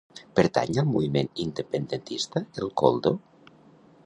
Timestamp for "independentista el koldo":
1.45-3.15